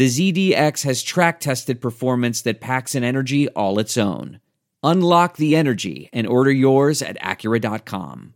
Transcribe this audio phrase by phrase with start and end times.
[0.00, 4.40] the ZDX has track tested performance that packs an energy all its own.
[4.82, 8.32] Unlock the energy and order yours at Acura.com.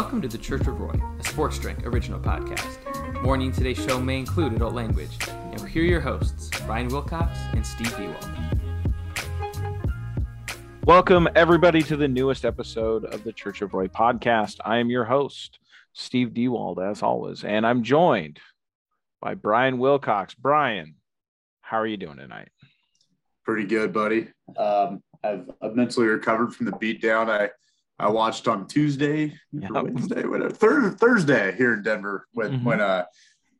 [0.00, 3.22] Welcome to the Church of Roy, a Sports Drink original podcast.
[3.22, 5.10] Warning today's show may include adult language.
[5.28, 8.30] Now here are your hosts, Brian Wilcox and Steve Dewald.
[10.86, 14.56] Welcome, everybody, to the newest episode of the Church of Roy podcast.
[14.64, 15.58] I am your host,
[15.92, 18.40] Steve Dewald, as always, and I'm joined
[19.20, 20.32] by Brian Wilcox.
[20.32, 20.94] Brian,
[21.60, 22.48] how are you doing tonight?
[23.44, 24.28] pretty good, buddy.
[24.56, 27.50] Um, I've, I've mentally recovered from the beatdown I
[28.00, 29.70] I watched on Tuesday, Yep.
[29.70, 32.64] or Wednesday, whatever, Thur- Thursday here in Denver when Mhm.
[32.64, 33.04] when uh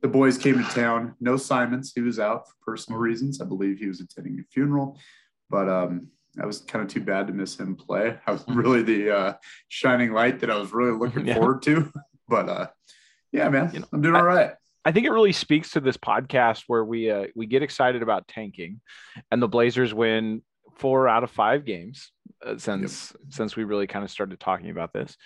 [0.02, 1.14] the boys came to town.
[1.20, 3.41] No Simons, he was out for personal reasons.
[3.41, 4.98] I believe he was attending a funeral,
[5.48, 6.08] but um.
[6.41, 8.16] I was kind of too bad to miss him play.
[8.26, 9.32] I was really the uh,
[9.66, 11.34] shining light that I was really looking Yeah.
[11.34, 11.92] forward to.
[12.28, 12.66] But uh,
[13.32, 14.53] yeah, man, You know, I'm doing I- all right.
[14.84, 18.28] I think it really speaks to this podcast where we uh, we get excited about
[18.28, 18.81] tanking,
[19.32, 20.42] and the Blazers win
[20.76, 22.12] four out of five games
[22.45, 25.17] uh, since since we really kind of started talking about this.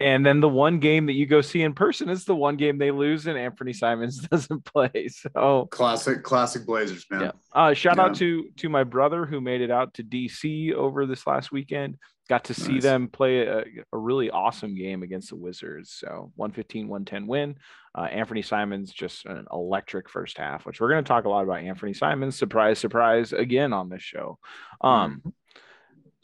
[0.00, 2.78] And then the one game that you go see in person is the one game
[2.78, 5.08] they lose, and Anfernee Simons doesn't play.
[5.08, 7.20] So Classic, classic Blazers, man.
[7.20, 7.30] Yeah.
[7.52, 11.26] Uh, shout out to to my brother who made it out to DC over this
[11.26, 11.96] last weekend.
[12.28, 12.82] Got to see Nice.
[12.82, 15.92] them play a, a really awesome game against the Wizards.
[15.92, 17.56] So 115, 110 win.
[17.94, 21.44] Uh, Anfernee Simons just an electric first half, which we're going to talk a lot
[21.44, 22.34] about Anfernee Simons.
[22.36, 24.38] Surprise, surprise again on this show.
[24.80, 25.22] Um,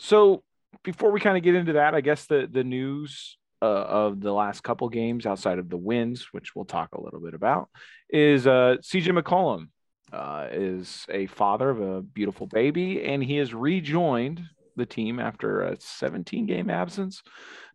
[0.00, 0.42] so
[0.82, 4.32] before we kind of get into that, I guess the the news uh, of the
[4.32, 7.68] last couple games outside of the wins, which we'll talk a little bit about,
[8.08, 9.68] is uh, CJ McCollum
[10.12, 14.42] uh, is a father of a beautiful baby, and he has rejoined
[14.76, 17.22] the team after a 17 game absence.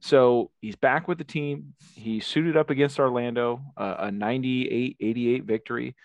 [0.02, 1.76] So he's back with the team.
[1.94, 5.96] He suited up against Orlando, uh, a 98 88 victory.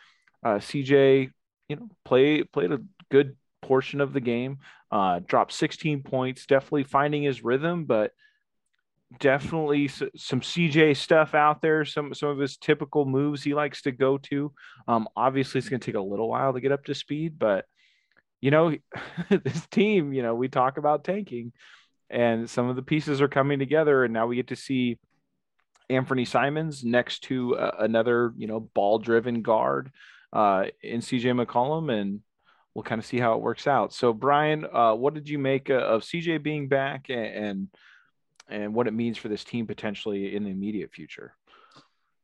[0.44, 1.30] Uh, CJ,
[1.68, 2.80] you know, play, played a
[3.10, 4.58] good portion of the game,
[4.90, 8.12] uh, dropped 16 points, definitely finding his rhythm, but
[9.18, 11.84] definitely some CJ stuff out there.
[11.84, 14.52] Some some of his typical moves he likes to go to.
[14.86, 17.66] Um, obviously, it's going to take a little while to get up to speed, but
[18.40, 18.74] you know,
[19.28, 21.52] this team, you know, we talk about tanking,
[22.08, 24.98] and some of the pieces are coming together, and now we get to see
[25.90, 29.90] Anfernee Simons next to uh, another, you know, ball-driven guard
[30.32, 32.20] uh, in CJ McCollum, and
[32.74, 33.92] we'll kind of see how it works out.
[33.92, 37.68] So, Brian, uh, what did you make uh, of CJ being back, and,
[38.48, 41.34] and what it means for this team potentially in the immediate future?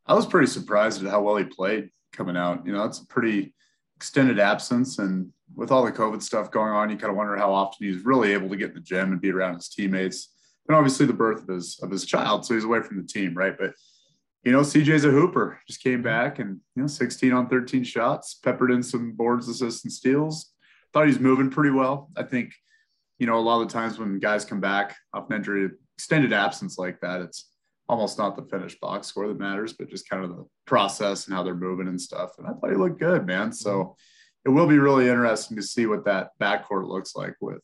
[0.06, 2.65] I was pretty surprised at how well he played coming out.
[2.65, 3.55] You know, it's a pretty
[3.97, 7.53] extended absence, and with all the COVID stuff going on, you kind of wonder how
[7.53, 10.33] often he's really able to get in the gym and be around his teammates.
[10.69, 13.35] And obviously, the birth of his of his child, so he's away from the team,
[13.35, 13.56] right?
[13.59, 13.73] But
[14.47, 15.61] you know, CJ's a hooper.
[15.67, 19.82] Just came back and you know, 16 on 13 shots, peppered in some boards, assists,
[19.82, 20.53] and steals.
[20.93, 22.11] Thought he was moving pretty well.
[22.17, 22.53] I think,
[23.19, 26.32] you know, a lot of the times when guys come back off an injury, extended
[26.32, 27.50] absence like that, it's
[27.88, 31.35] almost not the finished box score that matters, but just kind of the process and
[31.35, 32.31] how they're moving and stuff.
[32.38, 33.53] And I thought he looked good, man.
[33.53, 33.97] So
[34.44, 37.61] it will be really interesting to see what that backcourt looks like with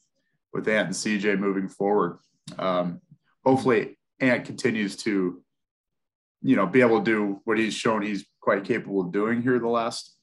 [0.52, 2.18] with Ant and CJ moving forward.
[2.58, 3.00] Um,
[3.44, 5.42] hopefully, Ant continues to,
[6.42, 9.58] you know, be able to do what he's shown he's quite capable of doing here
[9.58, 10.16] the last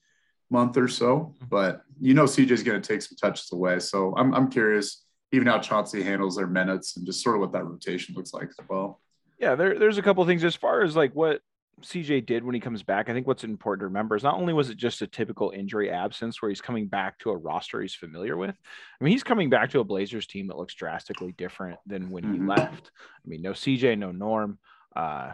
[0.50, 1.36] month or so.
[1.50, 3.80] But you know, CJ's going to take some touches away.
[3.80, 7.52] So I'm I'm curious even how Chauncey handles their minutes and just sort of what
[7.54, 9.00] that rotation looks like as well.
[9.38, 11.42] Yeah, there, there's a couple things as far as like what
[11.82, 14.54] CJ did when he comes back, I think what's important to remember is not only
[14.54, 17.96] was it just a typical injury absence where he's coming back to a roster he's
[17.96, 18.56] familiar with.
[19.00, 22.24] I mean, he's coming back to a Blazers team that looks drastically different than when
[22.24, 22.92] he left.
[22.98, 24.60] I mean, no CJ, no Norm,
[24.96, 25.32] uh,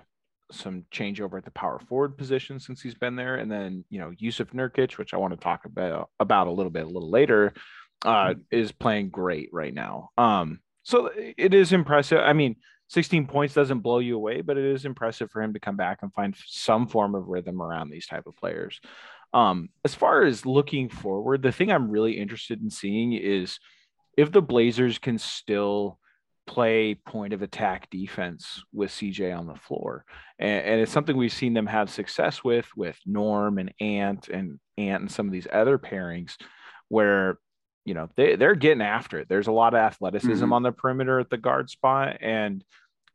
[0.51, 4.11] some changeover at the power forward position since he's been there, and then you know
[4.11, 7.53] Jusuf Nurkic, which I want to talk about about a little bit a little later,
[8.03, 10.09] uh, is playing great right now.
[10.17, 12.19] Um, so it is impressive.
[12.19, 12.57] I mean,
[12.89, 15.99] 16 points doesn't blow you away, but it is impressive for him to come back
[16.01, 18.79] and find some form of rhythm around these type of players.
[19.33, 23.59] Um, as far as looking forward, the thing I'm really interested in seeing is
[24.15, 25.99] if the Blazers can still
[26.47, 30.05] play point of attack defense with CJ on the floor.
[30.39, 34.59] And, and it's something we've seen them have success with with Norm and Ant and
[34.77, 36.35] Ant and some of these other pairings
[36.89, 37.37] where
[37.85, 39.29] you know they, they're getting after it.
[39.29, 40.53] There's a lot of athleticism Mhm.
[40.53, 42.63] on the perimeter at the guard spot, and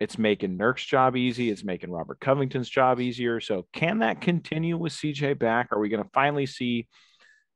[0.00, 1.50] it's making Nurk's job easy.
[1.50, 3.38] It's making Robert Covington's job easier.
[3.40, 5.68] So can that continue with CJ back?
[5.72, 6.88] Are we going to finally see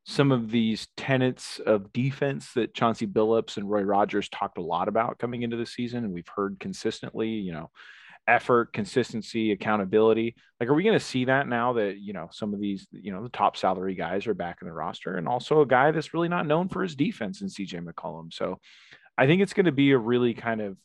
[0.05, 4.89] some of these tenets of defense that Chauncey Billups and Roy Rogers talked a lot
[4.89, 7.71] about coming into the season, and we've heard consistently, you know,
[8.29, 10.35] effort, consistency, accountability.
[10.61, 13.13] Like, are we going to see that now that you know some of these, you
[13.13, 16.13] know, the top salary guys are back in the roster, and also a guy that's
[16.13, 18.33] really not known for his defense in CJ McCollum?
[18.33, 18.61] So,
[19.17, 20.77] I think it's going to be a really kind of,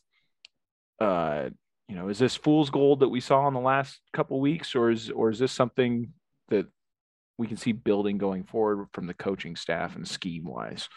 [0.98, 1.50] uh,
[1.88, 4.90] you know, is this fool's gold that we saw in the last couple weeks, or
[4.90, 6.14] is or is this something
[6.48, 6.66] that
[7.40, 10.90] we can see building going forward from the coaching staff and scheme wise?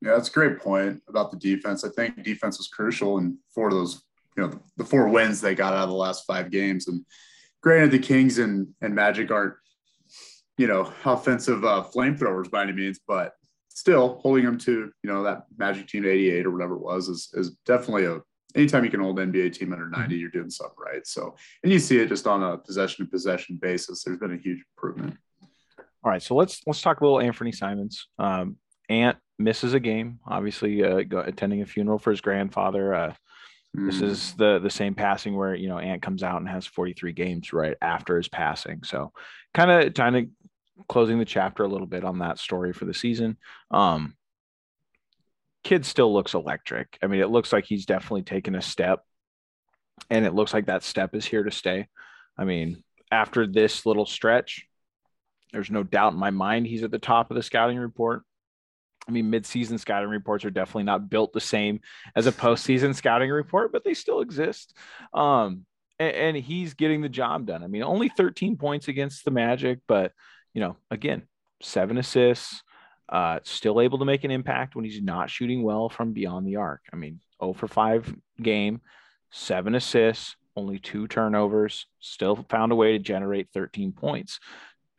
[0.00, 1.84] Yeah, that's a great point about the defense.
[1.84, 4.02] I think defense was crucial in four of those,
[4.34, 6.88] you know, the, four wins they got out of the last five games.
[6.88, 7.04] And
[7.60, 9.56] granted, the Kings and and Magic aren't,
[10.56, 13.34] you know, offensive uh, flamethrowers by any means, but
[13.68, 17.28] still holding them to, you know, that Magic team 88 or whatever it was is
[17.34, 18.20] is definitely a.
[18.54, 21.06] Anytime you can hold NBA team under 90, you're doing something right.
[21.06, 24.02] So, and you see it just on a possession to possession basis.
[24.02, 25.18] There's been a huge improvement.
[26.04, 28.06] All right, so let's let's talk a little Anfernee Simons.
[28.18, 28.56] Um,
[28.88, 32.94] Ant misses a game, obviously uh, go, attending a funeral for his grandfather.
[32.94, 33.14] Uh,
[33.74, 34.04] This Mm.
[34.04, 37.52] is the the same passing where you know Ant comes out and has 43 games
[37.52, 38.82] right after his passing.
[38.84, 39.12] So
[39.54, 40.26] kind of kind of
[40.88, 43.36] closing the chapter a little bit on that story for the season.
[43.70, 44.16] Um,
[45.64, 46.98] kid still looks electric.
[47.02, 49.00] I mean, it looks like he's definitely taken a step,
[50.10, 51.88] and it looks like that step is here to stay.
[52.38, 54.64] I mean, after this little stretch,
[55.52, 58.22] there's no doubt in my mind he's at the top of the scouting report.
[59.08, 61.80] I mean, midseason scouting reports are definitely not built the same
[62.14, 64.76] as a postseason scouting report, but they still exist.
[65.14, 65.64] Um,
[65.98, 67.62] and, and he's getting the job done.
[67.62, 70.12] I mean, only 13 points against the Magic, but
[70.52, 71.22] you know, again,
[71.62, 72.62] seven assists,
[73.08, 76.56] uh, still able to make an impact when he's not shooting well from beyond the
[76.56, 76.82] arc.
[76.92, 78.80] I mean, 0 for 5 game,
[79.30, 84.40] seven assists, only two turnovers, still found a way to generate 13 points,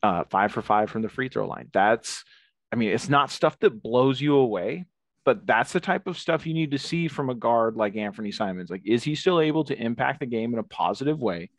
[0.04, 1.70] uh, five for five from the free throw line.
[1.74, 2.24] That's,
[2.72, 4.86] I mean, it's not stuff that blows you away,
[5.26, 8.34] but that's the type of stuff you need to see from a guard like Anfernee
[8.34, 8.70] Simons.
[8.70, 11.50] Like, is he still able to impact the game in a positive way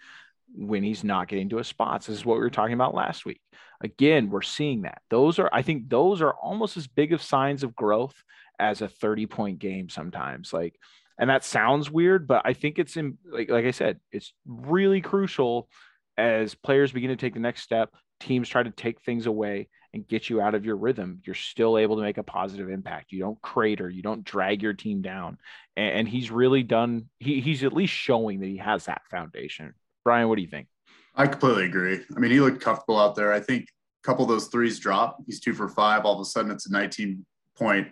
[0.55, 2.07] when he's not getting to his spots?
[2.07, 3.41] This is what we were talking about last week.
[3.83, 5.03] Again, we're seeing that.
[5.11, 8.15] Those are, I think, those are almost as big of signs of growth
[8.59, 10.53] as a 30 point game sometimes.
[10.53, 10.79] Like,
[11.19, 15.01] and that sounds weird, but I think it's in, like, like I said, it's really
[15.01, 15.69] crucial
[16.17, 17.95] as players begin to take the next step.
[18.21, 21.21] Teams try to take things away and get you out of your rhythm.
[21.25, 23.13] You're still able to make a positive impact.
[23.13, 25.39] You don't crater, you don't drag your team down.
[25.77, 29.75] And, and he's really done, he, he's at least showing that he has that foundation.
[30.05, 30.69] Brian, what do you think?
[31.15, 32.01] I completely agree.
[32.17, 33.33] I mean, he looked comfortable out there.
[33.33, 35.19] I think a couple of those threes drop.
[35.27, 36.05] He's two for five.
[36.05, 37.25] All of a sudden, it's a 19
[37.57, 37.89] point,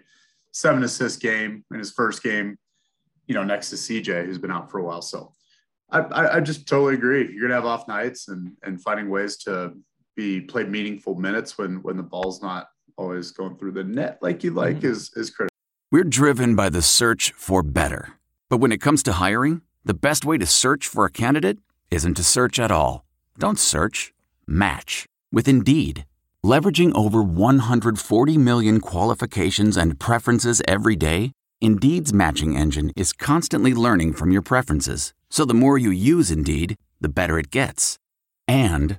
[0.53, 2.57] seven assist game in his first game,
[3.27, 5.03] you know, next to CJ, who's been out for a while.
[5.03, 5.33] So
[5.91, 7.23] I, I, I just totally agree.
[7.23, 9.75] You're going to have off nights and, and finding ways to
[10.19, 14.43] be played meaningful minutes when, when the ball's not always going through the net like
[14.43, 14.91] you like Mhm.
[14.91, 15.55] is, is critical.
[15.93, 18.15] We're driven by the search for better.
[18.51, 21.59] But when it comes to hiring, the best way to search for a candidate
[21.93, 23.05] isn't to search at all.
[23.39, 24.13] Don't search,
[24.47, 26.05] match with Indeed.
[26.45, 34.15] Leveraging over 140 million qualifications and preferences every day, Indeed's matching engine is constantly learning
[34.15, 35.15] from your preferences.
[35.31, 37.97] So the more you use Indeed, the better it gets.
[38.49, 38.99] And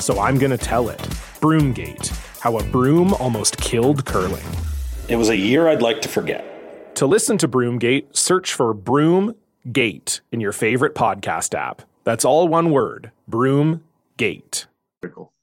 [0.00, 0.98] so I'm going to tell it.
[1.40, 2.08] Broomgate
[2.40, 4.44] How a Broom Almost Killed Curling.
[5.08, 6.96] It was a year I'd like to forget.
[6.96, 11.82] To listen to Broomgate, search for Broomgate in your favorite podcast app.
[12.04, 14.66] That's all one word Broomgate.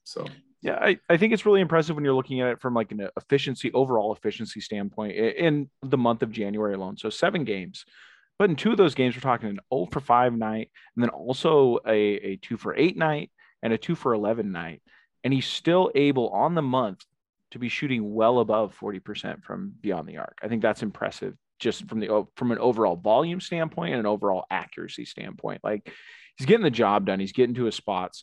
[0.04, 0.26] So,
[0.62, 3.08] Yeah, I, I think it's really impressive when you're looking at it from like an
[3.16, 6.96] efficiency, overall efficiency standpoint in the month of January alone.
[6.96, 7.84] So seven games,
[8.38, 11.10] but in two of those games, we're talking an 0 for 5 night, and then
[11.10, 13.30] also a, a 2 for 8 night
[13.62, 14.82] and a 2 for 11 night.
[15.24, 17.04] And he's still able on the month
[17.50, 20.38] to be shooting well above 40% from beyond the arc.
[20.42, 24.44] I think that's impressive just from the from an overall volume standpoint and an overall
[24.50, 25.60] accuracy standpoint.
[25.64, 25.90] Like
[26.36, 28.22] he's getting the job done, he's getting to his spots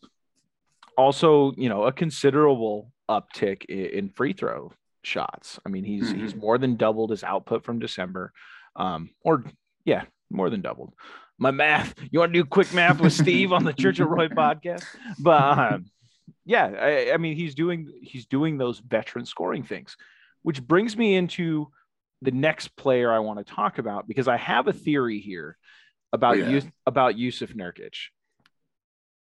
[0.97, 4.71] also, you know, a considerable uptick in, free throw
[5.03, 5.59] shots.
[5.65, 6.17] I mean, he's Mhm.
[6.17, 8.31] he's more than doubled his output from December,
[8.75, 9.43] um, or
[9.83, 10.93] yeah, more than doubled.
[11.37, 11.93] My math.
[12.11, 14.83] You want to do quick math with Steve on the Church of Roy podcast?
[15.19, 15.85] But um,
[16.45, 19.97] yeah, I, I mean, he's doing he's doing those veteran scoring things,
[20.43, 21.67] which brings me into
[22.21, 25.57] the next player I want to talk about because I have a theory here
[26.13, 26.49] about Oh, yeah.
[26.49, 27.95] Yus- about Jusuf Nurkic.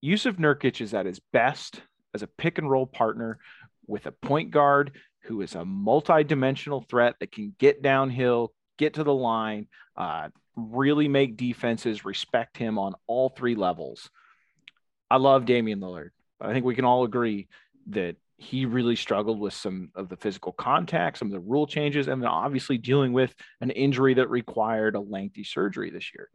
[0.04, 1.80] Jusuf Nurkic is at his best
[2.14, 3.38] as a pick and roll partner
[3.86, 4.92] with a point guard
[5.24, 9.66] who is a multi-dimensional threat that can get downhill, get to the line,
[9.96, 14.10] uh, really make defenses respect him on all three levels.
[15.10, 16.10] I love Damian Lillard.
[16.40, 17.48] I think we can all agree
[17.88, 22.08] that he really struggled with some of the physical contact, some of the rule changes,
[22.08, 26.28] and then obviously dealing with an injury that required a lengthy surgery this year.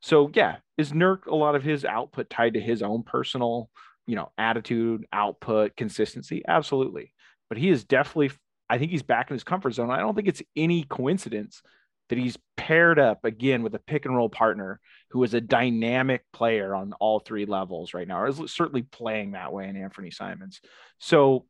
[0.00, 3.68] So yeah, is Nurk a lot of his output tied to his own personal,
[4.06, 6.42] you know, attitude, output, consistency?
[6.46, 7.12] Absolutely.
[7.48, 8.30] But he is definitely,
[8.70, 9.90] I think he's back in his comfort zone.
[9.90, 11.62] I don't think it's any coincidence
[12.08, 16.24] that he's paired up again with a pick and roll partner who is a dynamic
[16.32, 20.12] player on all three levels right now, or is certainly playing that way in Anfernee
[20.12, 20.60] Simons.
[20.98, 21.46] So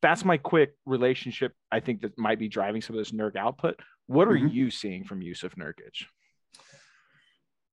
[0.00, 1.52] that's my quick relationship.
[1.70, 3.80] I think that might be driving some of this Nurk output.
[4.06, 4.52] What are Mhm.
[4.52, 6.06] you seeing from Jusuf Nurkic?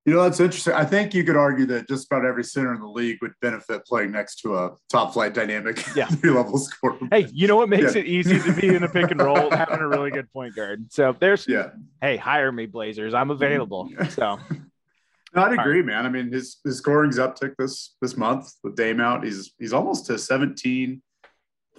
[0.09, 0.73] You know, that's interesting.
[0.73, 3.85] I think you could argue that just about every center in the league would benefit
[3.85, 6.07] playing next to a top flight dynamic Yeah.
[6.07, 6.97] three level scorer.
[7.11, 8.01] Hey, you know what makes Yeah.
[8.01, 9.51] it easy to be in a pick and roll?
[9.51, 10.91] Having a really good point guard.
[10.91, 11.69] So there's, Yeah.
[12.01, 13.13] hey, hire me, Blazers.
[13.13, 13.91] I'm available.
[14.09, 14.39] So
[15.35, 16.07] No, I'd agree, man.
[16.07, 19.23] I mean, his his scoring's uptick this this month with Dame out.
[19.23, 21.03] He's he's almost to 17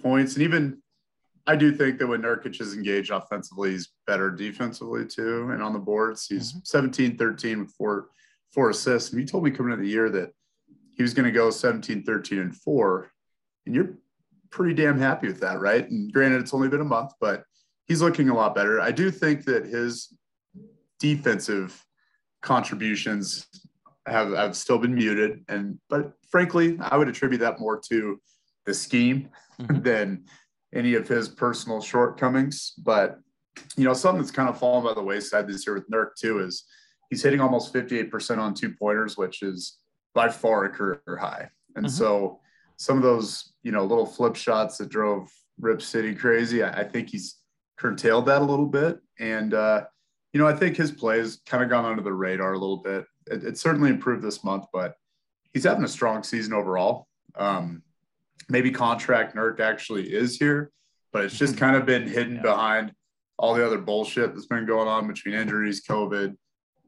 [0.01, 0.81] points, and even
[1.45, 5.73] I do think that when Nurkic is engaged offensively, he's better defensively too, and on
[5.73, 6.59] the boards, he's mm-hmm.
[6.63, 8.07] 17, 13 with four
[8.53, 9.11] four assists.
[9.11, 10.31] And you told me coming into the year that
[10.95, 13.11] he was going to go 17, 13, and four,
[13.65, 13.97] and you're
[14.49, 15.89] pretty damn happy with that, right?
[15.89, 17.43] And granted, it's only been a month, but
[17.85, 18.81] he's looking a lot better.
[18.81, 20.15] I do think that his
[20.99, 21.83] defensive
[22.41, 23.47] contributions
[24.07, 25.43] have, have still been muted.
[25.47, 28.19] And but frankly, I would attribute that more to
[28.65, 29.29] the scheme
[29.59, 29.83] Mhm.
[29.83, 30.25] than
[30.73, 32.73] any of his personal shortcomings.
[32.77, 33.19] But
[33.75, 36.39] you know, something that's kind of fallen by the wayside this year with Nurk too
[36.39, 36.63] is
[37.11, 39.77] he's hitting almost 58% on two pointers, which is
[40.15, 41.49] by far a career high.
[41.75, 41.89] And Mhm.
[41.91, 42.39] so
[42.77, 46.83] some of those, you know, little flip shots that drove Rip City crazy, I, I
[46.85, 47.35] think he's
[47.77, 48.99] curtailed that a little bit.
[49.19, 49.85] And uh,
[50.33, 52.77] you know, I think his play has kind of gone under the radar a little
[52.77, 53.05] bit.
[53.27, 54.95] It, it certainly improved this month, but
[55.53, 57.07] he's having a strong season overall.
[57.35, 57.83] Um,
[58.47, 60.71] maybe contract Nurk actually is here,
[61.11, 62.41] but it's just kind of been hidden Yeah.
[62.43, 62.93] behind
[63.37, 66.37] all the other bullshit that's been going on between injuries, COVID,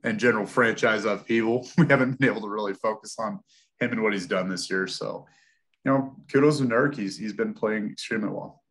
[0.03, 1.67] and general franchise upheaval.
[1.77, 3.39] We haven't been able to really focus on
[3.79, 4.87] him and what he's done this year.
[4.87, 5.25] So,
[5.85, 6.95] you know, kudos to Nurk.
[6.95, 8.61] He's he's been playing extremely well.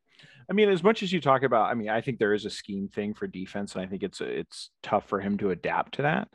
[0.50, 2.50] I mean, as much as you talk about, I mean, I think there is a
[2.50, 6.02] scheme thing for defense, and I think it's it's tough for him to adapt to
[6.02, 6.28] that.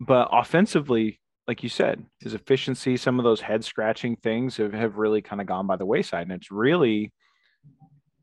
[0.00, 4.96] But offensively, like you said, his efficiency, some of those head scratching things have, have
[4.96, 6.22] really kind of gone by the wayside.
[6.22, 7.12] And it's really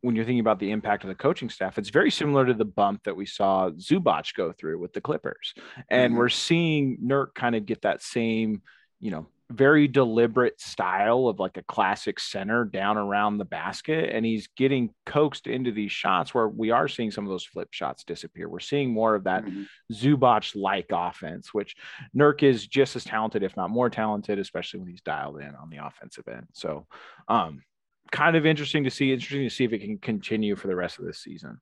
[0.02, 2.66] when you're thinking about the impact of the coaching staff, it's very similar to the
[2.66, 5.54] bump that we saw Zubac go through with the Clippers.
[5.90, 6.18] And Mhm.
[6.18, 8.62] we're seeing Nurk kind of get that same,
[9.00, 14.10] you know, very deliberate style of like a classic center down around the basket.
[14.16, 17.68] And he's getting coaxed into these shots where we are seeing some of those flip
[17.72, 18.48] shots disappear.
[18.48, 19.64] We're seeing more of that mm-hmm.
[19.92, 21.76] Zubac like offense, which
[22.16, 25.70] Nurk is just as talented, if not more talented, especially when he's dialed in on
[25.70, 26.48] the offensive end.
[26.54, 26.88] So,
[27.28, 27.62] um,
[28.12, 29.12] kind of interesting to see.
[29.14, 31.60] Interesting to see if it can continue for the rest of this season.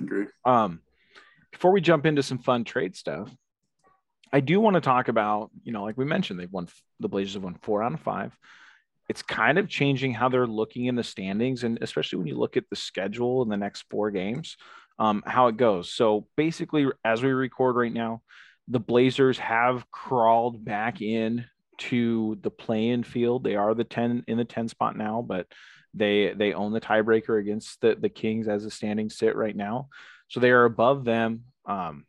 [0.00, 0.26] Agree.
[0.44, 0.80] Um,
[1.52, 3.30] before we jump into some fun trade stuff,
[4.32, 6.68] I do want to talk about, you know, like we mentioned, they've won
[7.00, 8.36] the Blazers have won four out of five.
[9.08, 12.56] It's kind of changing how they're looking in the standings, and especially when you look
[12.56, 14.56] at the schedule in the next four games,
[15.00, 15.92] um, how it goes.
[15.92, 18.22] So basically, as we record right now,
[18.68, 21.44] the Blazers have crawled back in
[21.78, 23.42] to the play-in field.
[23.42, 25.46] They are the 10 in the 10 spot now, but
[25.94, 29.88] they they own the tiebreaker against the, the Kings as the standings sit right now.
[30.28, 31.44] So they are above them.
[31.66, 32.06] Um,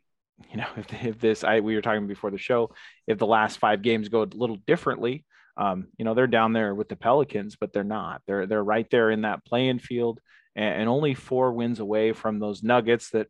[0.50, 2.70] you know, if, if this, I we were talking before the show,
[3.06, 5.24] if the last five games go a little differently,
[5.56, 8.22] um, you know, they're down there with the Pelicans, but they're not.
[8.26, 10.20] They're they're right there in that playing field,
[10.56, 13.28] and, and only four wins away from those Nuggets that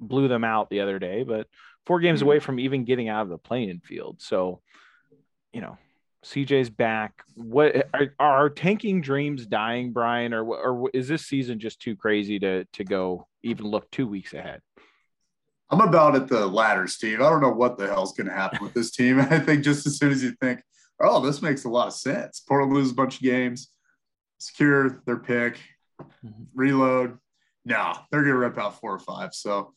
[0.00, 1.46] blew them out the other day, but
[1.86, 2.28] four games mm-hmm.
[2.28, 4.20] away from even getting out of the playing field.
[4.20, 4.60] So,
[5.52, 5.78] you know,
[6.24, 7.22] CJ's back.
[7.34, 12.38] What are, are tanking dreams dying, Brian, or or is this season just too crazy
[12.40, 14.60] to to go even look two weeks ahead?
[15.70, 17.20] I'm about at the latter, Steve.
[17.20, 19.20] I don't know what the hell's going to happen with this team.
[19.30, 20.60] I think just as soon as you think,
[21.00, 22.40] oh, this makes a lot of sense.
[22.40, 23.70] Portland loses a bunch of games,
[24.38, 25.58] secure their pick,
[26.00, 26.44] mm-hmm.
[26.54, 27.18] reload.
[27.64, 29.32] No, they're going to rip out four or five.
[29.32, 29.72] So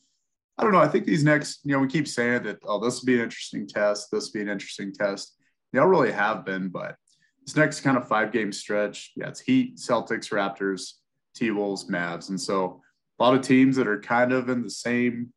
[0.58, 0.78] I don't know.
[0.78, 3.22] I think these next, you know, we keep saying that, oh, this will be an
[3.22, 4.08] interesting test.
[4.12, 5.37] This will be an interesting test.
[5.72, 6.96] They all really have been, but
[7.44, 10.92] this next kind of five game stretch, yeah, it's Heat, Celtics, Raptors,
[11.34, 12.28] T Wolves, Mavs.
[12.30, 12.82] And so
[13.18, 15.32] a lot of teams that are kind of in the same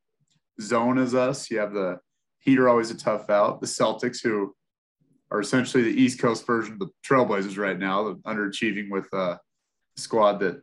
[0.62, 1.50] zone as us.
[1.50, 2.00] You have the
[2.40, 3.62] Heat are always a tough out.
[3.62, 4.56] The Celtics, who
[5.30, 9.40] are essentially the East Coast version of the Trailblazers right now, underachieving with uh, a
[9.96, 10.62] squad that,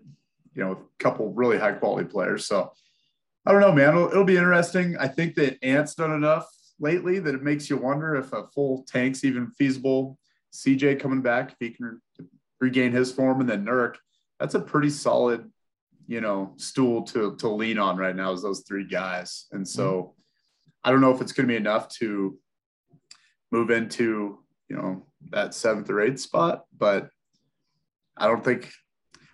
[0.55, 2.47] you know, a couple really high quality players.
[2.47, 2.73] So
[3.47, 3.91] I don't know, man.
[3.91, 4.97] It'll, it'll be interesting.
[4.99, 6.47] I think that Ant's done enough
[6.81, 10.19] lately that it makes you wonder if a full tank's even feasible.
[10.53, 12.01] CJ coming back, if he can
[12.61, 13.97] regain his form, and then Nurk,
[14.39, 15.51] that's a pretty solid
[16.09, 19.93] you know stool to to lean on right now is those three guys and so
[19.93, 20.11] mm-hmm.
[20.83, 22.37] i don't know if it's going to be enough to
[23.53, 27.11] move into you know that seventh or eighth spot but
[28.17, 28.73] i don't think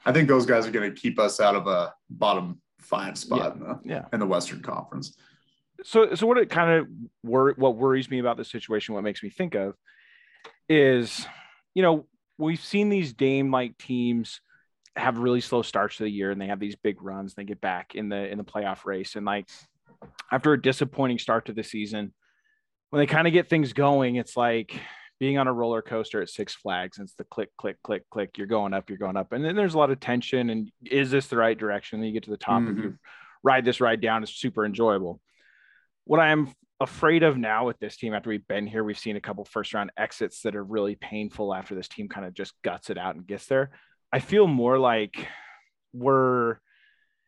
[0.04, 3.38] i think those guys are going to keep us out of a bottom five spot
[3.38, 3.52] yeah.
[3.52, 4.04] in the yeah.
[4.12, 5.16] in the western conference
[5.84, 6.86] so so what it kind of
[7.22, 9.74] wor- what worries me about the situation what makes me think of
[10.68, 11.26] is
[11.74, 12.06] you know
[12.38, 14.40] we've seen these dame like teams
[14.96, 17.48] have really slow starts to the year and they have these big runs and they
[17.48, 19.16] get back in the in the playoff race.
[19.16, 19.48] And like
[20.30, 22.12] after a disappointing start to the season
[22.90, 24.78] when they kind of get things going it's like
[25.18, 28.36] being on a roller coaster at six flags it's the click click click click.
[28.36, 29.32] You're going up you're going up.
[29.32, 31.98] And then there's a lot of tension and is this the right direction?
[31.98, 32.68] Then you get to the top mm-hmm.
[32.68, 32.98] and you
[33.42, 35.20] ride this ride down it's super enjoyable
[36.04, 39.20] what i'm afraid of now with this team after we've been here we've seen a
[39.20, 42.90] couple first round exits that are really painful after this team kind of just guts
[42.90, 43.70] it out and gets there
[44.14, 45.26] I feel more like
[45.92, 46.58] we're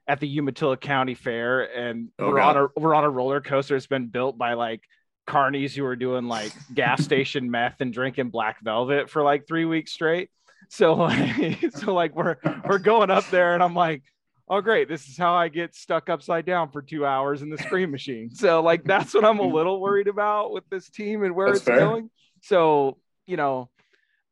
[0.07, 2.57] at the Umatilla County Fair and oh, we're God.
[2.57, 3.75] on a we're on a roller coaster.
[3.75, 4.83] It's been built by like
[5.29, 9.65] carnies who are doing like gas station meth and drinking black velvet for like three
[9.65, 10.31] weeks straight.
[10.69, 14.05] So like so like we're we're going up there and I'm like,
[14.49, 17.59] oh great, this is how I get stuck upside down for two hours in the
[17.59, 18.31] screen machine.
[18.31, 21.59] So like that's what I'm a little worried about with this team and where that's
[21.59, 21.81] it's fair.
[21.81, 22.11] going.
[22.43, 23.71] So you know,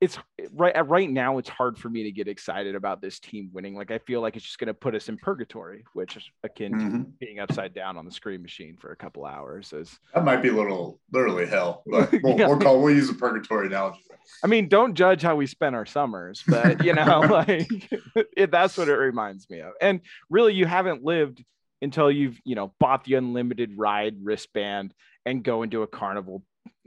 [0.04, 0.18] it's
[0.52, 3.90] right right now it's hard for me to get excited about this team winning like
[3.90, 7.02] i feel like it's just going to put us in purgatory which is akin mm-hmm.
[7.02, 10.42] to being upside down on the screen machine for a couple hours is that might
[10.42, 12.46] be a little literally hell but we'll, yeah.
[12.46, 14.00] we'll call we'll use a purgatory analogy
[14.42, 17.66] i mean don't judge how we spend our summers but you know like
[18.36, 21.42] it, that's what it reminds me of and really you haven't lived
[21.80, 24.92] until you've you know bought the unlimited ride wristband
[25.24, 26.42] and go into a carnival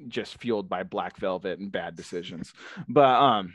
[0.07, 2.53] just fueled by black velvet and bad decisions.
[2.87, 3.53] But um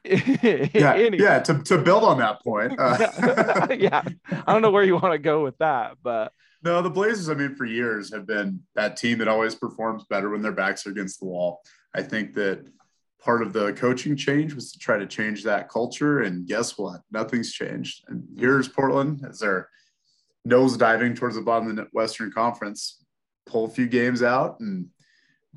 [0.04, 1.18] yeah, anyway.
[1.18, 1.40] yeah.
[1.40, 5.18] To, to build on that point, uh, yeah, I don't know where you want to
[5.18, 7.28] go with that, but no, the Blazers.
[7.28, 10.86] I mean, for years have been that team that always performs better when their backs
[10.86, 11.60] are against the wall.
[11.94, 12.66] I think that
[13.20, 17.00] part of the coaching change was to try to change that culture, and guess what?
[17.10, 18.04] Nothing's changed.
[18.08, 19.68] And here's Portland as they're
[20.44, 23.04] nose diving towards the bottom of the Western Conference,
[23.46, 24.86] pull a few games out and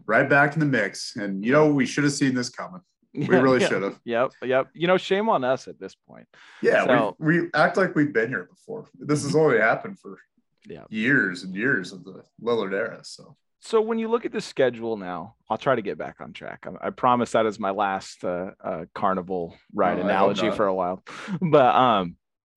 [0.06, 1.16] right back in the mix.
[1.16, 2.82] And you know, we should have seen this coming.
[3.14, 3.68] We yeah, really yeah.
[3.68, 4.00] should have.
[4.06, 4.68] Yep, yep.
[4.74, 6.28] You know, shame on us at this point.
[6.62, 8.88] Yeah, so, we, we act like we've been here before.
[8.98, 10.18] This has only happened for
[10.66, 10.86] yeah.
[10.90, 13.00] years and years of the Lillard era.
[13.04, 16.34] So so when you look at the schedule now, I'll try to get back on
[16.34, 16.66] track.
[16.66, 20.74] I, I promise that is my last uh, uh, carnival ride hope analogy for a
[20.74, 21.04] while.
[21.42, 22.16] But um,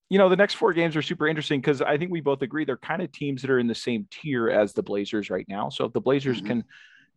[0.08, 2.64] you know, the next four games are super interesting because I think we both agree
[2.64, 5.68] they're kind of teams that are in the same tier as the Blazers right now.
[5.68, 6.46] So if the Blazers Mhm.
[6.46, 6.64] can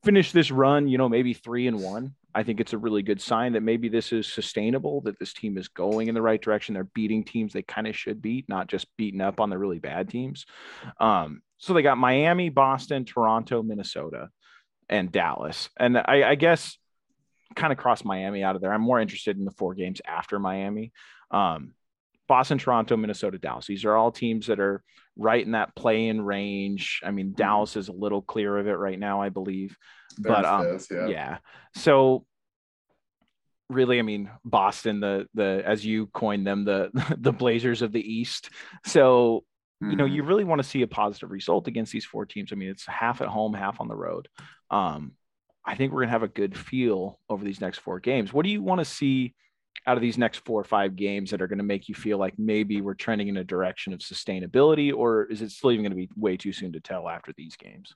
[0.08, 3.20] finish this run, you know, maybe three and one, I think it's a really good
[3.20, 6.76] sign that maybe this is sustainable, that this team is going in the right direction.
[6.76, 9.80] They're beating teams they kind of should beat, not just beating up on the really
[9.80, 10.46] bad teams.
[11.02, 14.30] Um, so they got Miami, Boston, Toronto, Minnesota,
[14.88, 15.67] and Dallas.
[15.78, 16.78] And I, I guess
[17.54, 18.72] kind of cross Miami out of there.
[18.72, 20.93] I'm more interested in the four games after Miami.
[21.32, 21.74] Um,
[22.30, 23.67] Boston, Toronto, Minnesota, Dallas.
[23.67, 24.84] These are all teams that are
[25.17, 27.02] right in that play in range.
[27.04, 29.78] I mean, Dallas is a little clear of it right now, I believe.
[30.17, 31.08] But um, yeah.
[31.08, 31.38] yeah.
[31.75, 32.25] So
[33.69, 38.01] really, I mean, Boston, the the as you coined them, the the Blazers of the
[38.01, 38.49] East.
[38.86, 39.43] So
[39.80, 42.51] you know, you really want to see a positive result against these four teams.
[42.51, 44.27] I mean, it's half at home, half on the road.
[44.71, 45.12] Um,
[45.63, 48.34] I think we're gonna have a good feel over these next four games.
[48.34, 49.36] What do you want to see
[49.86, 52.17] out of these next four or five games that are going to make you feel
[52.17, 55.91] like maybe we're trending in a direction of sustainability, or is it still even going
[55.91, 57.93] to be way too soon to tell after these games?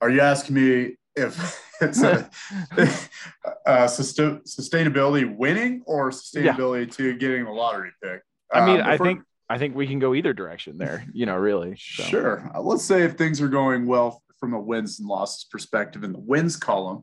[0.00, 2.28] Are you asking me if it's a,
[3.66, 8.22] uh, sustain, sustainability winning or sustainability to getting the lottery pick?
[8.52, 11.04] I mean, Um, I think I think we can go either direction there.
[11.12, 11.76] You know, really.
[11.78, 12.04] So.
[12.04, 12.50] Sure.
[12.54, 16.12] Uh, let's say if things are going well from a wins and losses perspective in
[16.12, 17.02] the wins column,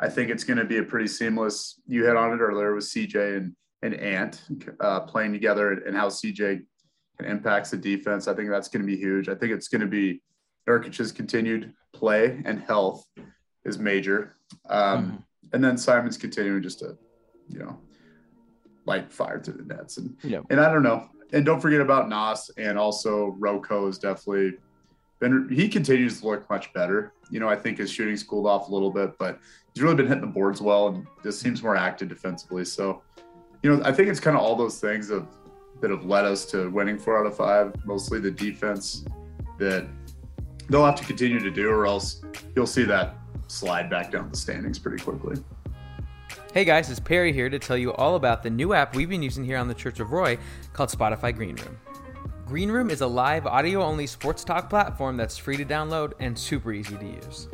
[0.00, 1.80] I think it's going to be a pretty seamless.
[1.86, 4.42] You hit on it earlier with CJ and and Ant
[4.80, 6.62] uh, playing together and how CJ
[7.22, 8.26] impacts the defense.
[8.26, 9.28] I think that's going to be huge.
[9.28, 10.22] I think it's going to be
[10.68, 13.06] Nurkic's continued play and health
[13.64, 14.34] is major,
[14.68, 16.96] um, and then Simon's continuing just to,
[17.48, 17.78] you know,
[18.86, 20.40] light fire through the nets and Yeah.
[20.50, 21.08] and I don't know.
[21.32, 24.58] And don't forget about Nas and also Roko is definitely
[25.20, 27.12] been he continues to look much better.
[27.30, 29.38] You know, I think his shooting's cooled off a little bit, but
[29.72, 32.64] he's really been hitting the boards well and just seems more active defensively.
[32.64, 33.02] So,
[33.62, 35.26] you know, I think it's kind of all those things of
[35.80, 39.04] that have led us to winning four out of five, mostly the defense
[39.58, 39.86] that
[40.68, 42.22] they'll have to continue to do, or else
[42.54, 43.16] you'll see that
[43.48, 45.36] slide back down the standings pretty quickly.
[46.52, 49.22] Hey guys, it's Perry here to tell you all about the new app we've been
[49.22, 50.38] using here on the Church of Roy
[50.72, 51.76] called Spotify Green Room.
[52.46, 56.38] Green Room is a live audio only sports talk platform that's free to download and
[56.38, 57.48] super easy to use.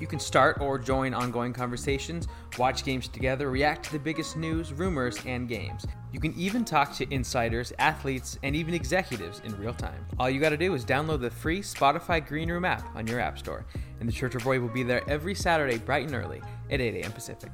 [0.00, 2.28] You can start or join ongoing conversations,
[2.58, 5.86] watch games together, react to the biggest news, rumors, and games.
[6.12, 10.04] You can even talk to insiders, athletes, and even executives in real time.
[10.18, 13.20] All you got to do is download the free Spotify Green Room app on your
[13.20, 13.64] App Store,
[14.00, 16.94] and the Church of Roy will be there every Saturday bright and early at 8
[16.96, 17.12] a.m.
[17.12, 17.50] Pacific.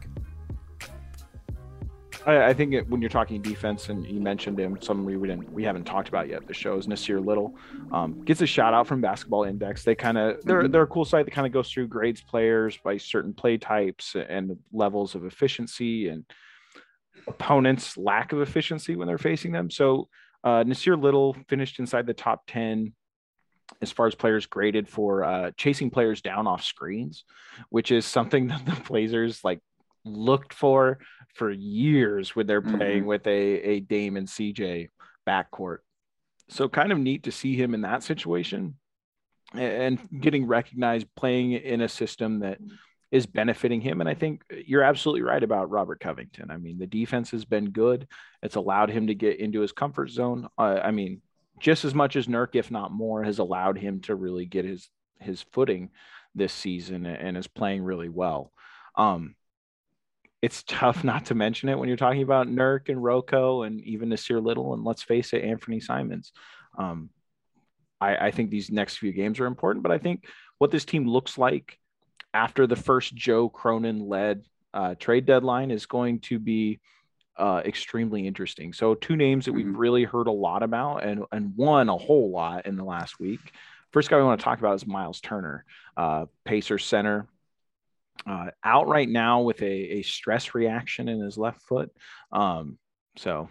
[2.26, 5.52] I, I think it, when you're talking defense, and you mentioned him, something we didn't,
[5.52, 6.46] we haven't talked about yet.
[6.46, 7.54] The show is Nassir Little,
[7.92, 9.82] um, gets a shout out from Basketball Index.
[9.84, 12.78] They kind of they're they're a cool site that kind of goes through grades players
[12.82, 16.24] by certain play types and levels of efficiency and
[17.26, 19.70] opponents' lack of efficiency when they're facing them.
[19.70, 20.08] So
[20.44, 22.92] uh, Nassir Little finished inside the top ten
[23.80, 27.24] as far as players graded for uh, chasing players down off screens,
[27.70, 29.60] which is something that the Blazers like
[30.04, 30.98] looked for
[31.34, 33.06] for years when they're playing Mhm.
[33.06, 34.88] with a, a Dame and CJ
[35.26, 35.78] backcourt.
[36.48, 38.76] So kind of neat to see him in that situation
[39.54, 42.58] and getting recognized playing in a system that
[43.10, 44.00] is benefiting him.
[44.00, 46.50] And I think you're absolutely right about Robert Covington.
[46.50, 48.08] I mean, the defense has been good.
[48.42, 50.48] It's allowed him to get into his comfort zone.
[50.58, 51.20] Uh, I mean,
[51.60, 54.88] just as much as Nurk, if not more, has allowed him to really get his
[55.20, 55.90] his footing
[56.34, 58.50] this season and is playing really well.
[58.96, 59.36] Um,
[60.42, 64.10] it's tough not to mention it when you're talking about Nurk and Roko and even
[64.10, 66.32] Nassir Little and let's face it, Anfernee Simons.
[66.76, 67.10] Um,
[68.00, 70.24] I, I think these next few games are important, but I think
[70.58, 71.78] what this team looks like
[72.34, 76.80] after the first Joe Cronin led uh, trade deadline is going to be
[77.36, 78.72] uh, extremely interesting.
[78.72, 82.30] So two names that we've really heard a lot about and and one a whole
[82.30, 83.40] lot in the last week.
[83.90, 85.64] First guy we want to talk about is Myles Turner,
[85.96, 87.28] uh, Pacer center,
[88.26, 91.90] uh, out right now with a, a stress reaction in his left foot.
[92.32, 92.78] Um,
[93.16, 93.48] so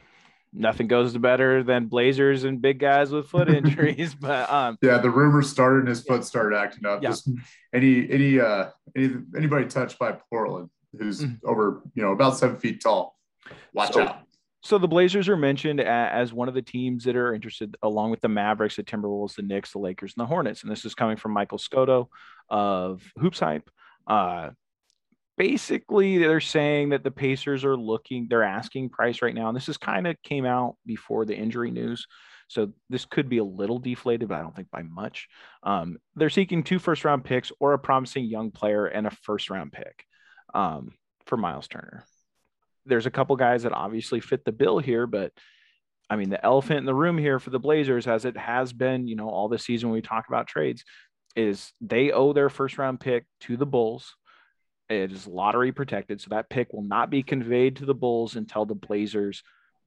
[0.54, 4.16] nothing goes better than Blazers and big guys with foot injuries.
[4.16, 7.02] but um, Yeah, the rumors started and his foot started acting up.
[7.04, 7.10] Yeah.
[7.10, 7.30] Just
[7.74, 12.82] any any uh any anybody touched by Portland who's over, you know, about seven feet
[12.82, 13.16] tall.
[13.74, 14.18] Watch So- out.
[14.64, 18.22] So the Blazers are mentioned as one of the teams that are interested, along with
[18.22, 20.62] the Mavericks, the Timberwolves, the Knicks, the Lakers, and the Hornets.
[20.62, 22.12] And this is coming from Michael Scotto
[22.48, 23.64] of HoopsHype.
[24.08, 24.52] Uh,
[25.38, 29.48] basically, they're saying that the Pacers are looking, they're asking price right now.
[29.48, 32.06] And this is kind of came out before the injury news.
[32.48, 35.30] So this could be a little deflated, but I don't think by much.
[35.64, 39.50] Um, they're seeking two first round picks or a promising young player and a first
[39.50, 40.04] round pick
[40.54, 40.92] um,
[41.26, 42.04] for Myles Turner.
[42.86, 45.32] There's a couple guys that obviously fit the bill here, but
[46.10, 49.08] I mean, the elephant in the room here for the Blazers, as it has been,
[49.08, 50.84] you know, all this season when we talk about trades,
[51.36, 54.16] is they owe their first round pick to the Bulls.
[54.90, 58.66] It is lottery protected, so that pick will not be conveyed to the Bulls until
[58.66, 59.44] the Blazers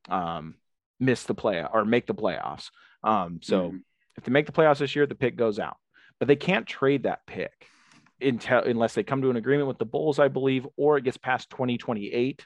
[0.08, 0.54] um,
[0.98, 2.70] miss the play or make the playoffs.
[3.02, 3.76] Um, so mm-hmm.
[4.16, 5.76] if they make the playoffs this year, the pick goes out,
[6.18, 7.68] but they can't trade that pick
[8.20, 11.18] until unless they come to an agreement with the Bulls, I believe, or it gets
[11.18, 12.44] past 2028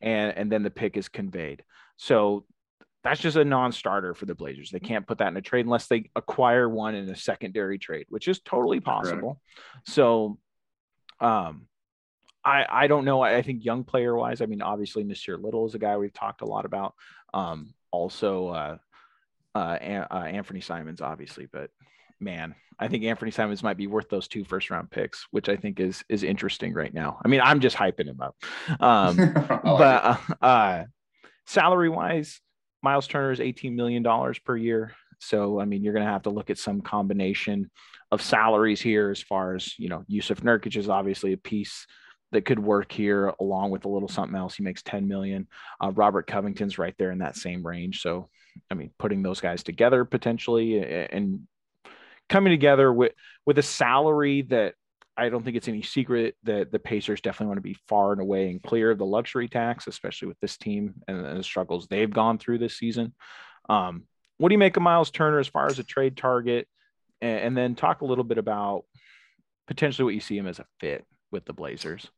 [0.00, 1.62] and and then the pick is conveyed.
[1.96, 2.44] So
[3.02, 4.70] that's just a non-starter for the Blazers.
[4.70, 8.06] They can't put that in a trade unless they acquire one in a secondary trade,
[8.08, 9.40] which is totally possible.
[9.86, 10.38] So
[11.20, 11.66] um
[12.44, 13.22] I I don't know.
[13.22, 16.12] I, I think young player wise, I mean, obviously Nassir Little is a guy we've
[16.12, 16.94] talked a lot about.
[17.32, 18.76] Um also uh
[19.54, 21.70] uh, uh Anfernee Simons, obviously, but
[22.20, 25.56] man, I think Anfernee Simons might be worth those two first round picks, which I
[25.56, 27.18] think is is interesting right now.
[27.24, 28.36] I mean, I'm just hyping him up.
[28.80, 29.16] Um,
[29.64, 30.84] but uh, uh,
[31.46, 32.40] salary wise,
[32.82, 34.92] Myles Turner is 18 million dollars per year.
[35.18, 37.70] So I mean, you're going to have to look at some combination
[38.10, 40.04] of salaries here, as far as you know.
[40.10, 41.86] Jusuf Nurkic is obviously a piece
[42.32, 44.54] that could work here, along with a little something else.
[44.54, 45.48] He makes 10 million.
[45.80, 48.00] Uh, Robert Covington's right there in that same range.
[48.00, 48.28] So
[48.70, 51.40] I mean, putting those guys together potentially and
[52.28, 53.12] coming together with
[53.46, 54.74] with a salary that
[55.20, 58.22] I don't think it's any secret that the Pacers definitely want to be far and
[58.22, 61.86] away and clear of the luxury tax, especially with this team and, and the struggles
[61.86, 63.14] they've gone through this season.
[63.68, 64.04] Um,
[64.38, 66.66] what do you make of Myles Turner as far as a trade target?
[67.20, 68.84] And, and, then talk a little bit about
[69.66, 72.08] potentially what you see him as a fit with the Blazers.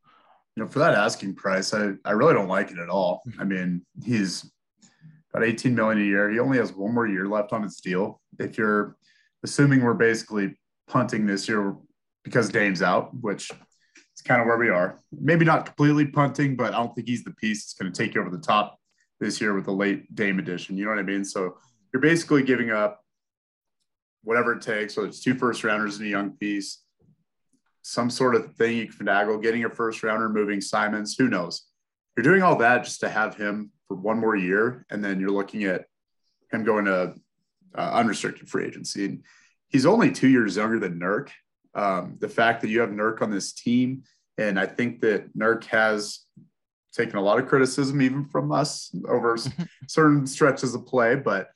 [0.54, 3.24] You know, for that asking price, I, I really don't like it at all.
[3.40, 4.48] I mean, he's
[5.34, 6.30] about 18 million a year.
[6.30, 8.20] He only has one more year left on his deal.
[8.38, 8.96] If you're
[9.42, 10.54] assuming we're basically
[10.86, 11.74] punting this year
[12.24, 14.98] because Dame's out, which is kind of where we are.
[15.10, 18.14] Maybe not completely punting, but I don't think he's the piece that's going to take
[18.14, 18.78] you over the top
[19.20, 20.76] this year with the late Dame edition.
[20.76, 21.24] You know what I mean?
[21.24, 21.56] So
[21.92, 23.02] you're basically giving up
[24.24, 24.94] whatever it takes.
[24.94, 26.82] So it's two first rounders and a young piece,
[27.82, 31.16] some sort of thing you can finagle, getting a first rounder, moving Simons.
[31.18, 31.66] Who knows?
[32.16, 35.30] You're doing all that just to have him for one more year, and then you're
[35.30, 35.86] looking at
[36.52, 37.14] him going to
[37.76, 39.06] uh, unrestricted free agency.
[39.06, 39.24] And
[39.68, 41.30] he's only two years younger than Nurk.
[41.74, 44.02] Um, the fact that you have Nurk on this team,
[44.38, 46.20] and I think that Nurk has
[46.92, 49.36] taken a lot of criticism even from us over
[49.88, 51.48] certain stretches of play, but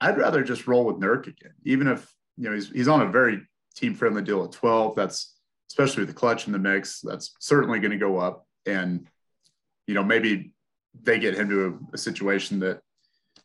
[0.00, 3.10] I'd rather just roll with Nurk again, even if you know he's he's on a
[3.10, 3.40] very
[3.74, 4.94] team friendly deal at 12.
[4.96, 5.34] That's
[5.70, 8.46] especially with the clutch in the mix, that's certainly going to go up.
[8.66, 9.08] And
[9.86, 10.52] you know, maybe
[11.02, 12.80] they get him to a, a situation that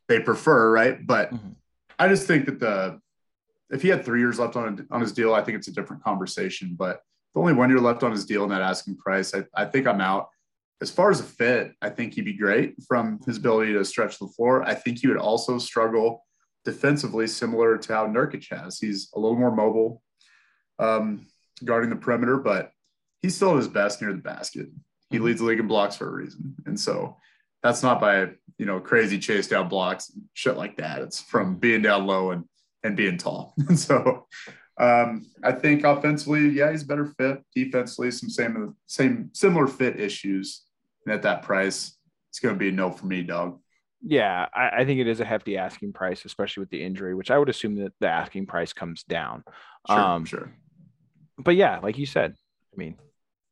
[0.08, 1.06] they prefer, right?
[1.06, 1.50] But mm-hmm.
[1.98, 3.00] I just think that the
[3.72, 6.04] if he had three years left on on his deal, I think it's a different
[6.04, 6.76] conversation.
[6.78, 9.66] But if only one year left on his deal and that asking price, I, I
[9.66, 10.30] think I'm out.
[10.82, 14.18] As far as a fit, I think he'd be great from his ability to stretch
[14.18, 14.64] the floor.
[14.64, 16.26] I think he would also struggle
[16.64, 18.80] defensively, similar to how Nurkic has.
[18.80, 20.02] He's a little more mobile
[20.80, 21.28] um,
[21.64, 22.72] guarding the perimeter, but
[23.22, 24.68] he's still at his best near the basket.
[25.10, 25.26] He mm-hmm.
[25.26, 27.18] leads the league in blocks for a reason, and so
[27.62, 31.02] that's not by you know crazy chase down blocks and shit like that.
[31.02, 32.46] It's from being down low and
[32.84, 33.54] and being tall.
[33.76, 34.28] So
[34.80, 37.44] um, I think offensively, yeah, he's better fit.
[37.54, 40.64] Defensively, some same same similar fit issues.
[41.06, 41.98] And at that price,
[42.30, 43.60] it's going to be a no for me, dog.
[44.02, 47.32] Yeah, I, I, think it is a hefty asking price, especially with the injury, which
[47.32, 49.44] I would assume that the asking price comes down.
[49.90, 50.54] Sure, um, sure.
[51.38, 52.36] But yeah, like you said,
[52.74, 52.96] I mean,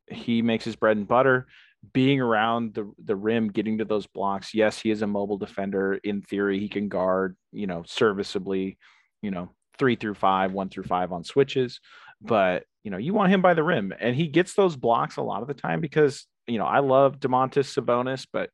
[0.10, 1.48] he makes his bread and butter
[1.94, 4.54] being around the the rim, getting to those blocks.
[4.54, 5.96] Yes, he is a mobile defender.
[5.96, 8.78] In theory, he can guard, you know, serviceably,
[9.22, 11.80] you know, three through five, one through five on switches.
[12.22, 15.22] But you know, you want him by the rim, and he gets those blocks a
[15.22, 18.50] lot of the time because you know I love Domantas Sabonis, but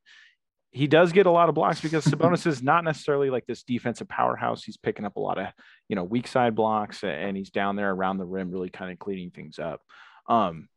[0.72, 4.10] he does get a lot of blocks because Sabonis is not necessarily like this defensive
[4.10, 4.64] powerhouse.
[4.64, 5.48] He's picking up a lot of
[5.88, 9.00] you know weak side blocks, and he's down there around the rim, really kind of
[9.00, 9.82] cleaning things up.
[10.28, 10.68] Um,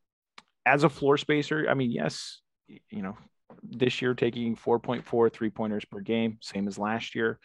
[0.65, 3.17] as a floor spacer, I mean, yes, you know,
[3.63, 7.39] this year taking 4.4 three pointers per game, same as last year,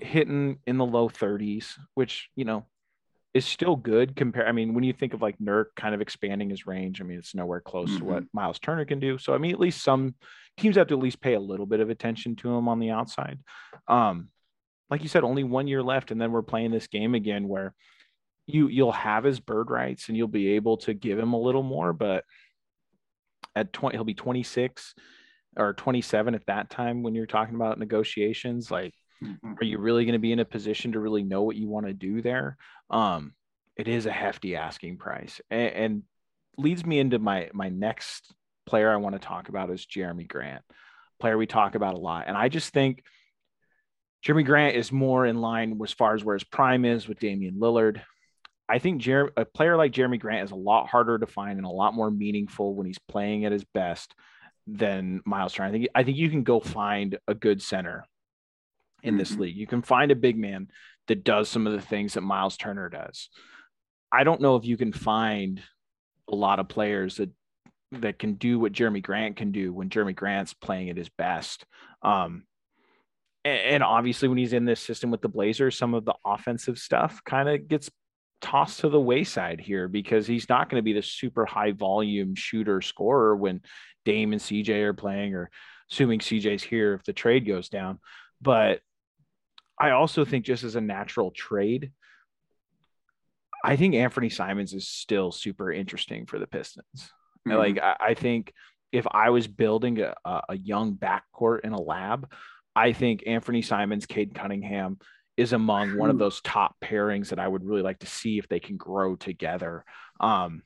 [0.00, 2.66] hitting in the low 30s, which, you know,
[3.32, 4.48] is still good compared.
[4.48, 7.18] I mean when you think of like Nurk kind of expanding his range I mean
[7.18, 7.98] it's nowhere close mm-hmm.
[7.98, 8.38] to what mm-hmm.
[8.38, 10.14] Myles Turner can do so I mean at least some
[10.56, 12.90] teams have to at least pay a little bit of attention to him on the
[12.90, 13.38] outside
[13.86, 14.28] um
[14.90, 17.72] like you said only one year left and then we're playing this game again where
[18.46, 21.62] you you'll have his bird rights and you'll be able to give him a little
[21.62, 22.24] more but
[23.54, 24.94] at 20 he'll be 26
[25.56, 28.94] or 27 at that time when you're talking about negotiations like
[29.24, 29.52] Mm-hmm.
[29.60, 31.86] Are you really going to be in a position to really know what you want
[31.86, 32.56] to do there?
[32.88, 33.34] Um,
[33.76, 36.02] it is a hefty asking price, and, and
[36.56, 38.32] leads me into my my next
[38.66, 40.62] player I want to talk about is Jerami Grant,
[41.18, 43.02] player we talk about a lot, and I just think
[44.24, 47.56] Jerami Grant is more in line as far as where his prime is with Damian
[47.58, 48.02] Lillard.
[48.68, 51.66] I think Jer- a player like Jerami Grant is a lot harder to find and
[51.66, 54.14] a lot more meaningful when he's playing at his best
[54.66, 55.68] than Myles Turner.
[55.68, 58.04] I think I think you can go find a good center
[59.02, 59.42] in this mm-hmm.
[59.42, 59.56] league.
[59.56, 60.68] You can find a big man
[61.08, 63.28] that does some of the things that Myles Turner does.
[64.12, 65.62] I don't know if you can find
[66.28, 67.30] a lot of players that
[67.92, 71.64] that can do what Jerami Grant can do when Jerami Grant's playing at his best.
[72.02, 72.44] Um,
[73.44, 76.78] and, and obviously, when he's in this system with the Blazers, some of the offensive
[76.78, 77.90] stuff kind of gets
[78.40, 82.34] tossed to the wayside here because he's not going to be the super high volume
[82.34, 83.60] shooter scorer when
[84.04, 85.50] Dame and CJ are playing, or
[85.90, 87.98] assuming CJ's here if the trade goes down.
[88.40, 88.80] But
[89.80, 91.90] I also think just as a natural trade,
[93.64, 97.10] I think Anfernee Simons is still super interesting for the Pistons.
[97.48, 97.56] Mm-hmm.
[97.56, 98.52] Like I, I, think
[98.92, 102.30] if I was building a, a young backcourt in a lab,
[102.76, 104.98] I think Anfernee Simons, Cade Cunningham
[105.36, 108.48] is among one of those top pairings that I would really like to see if
[108.48, 109.84] they can grow together.
[110.20, 110.62] Um,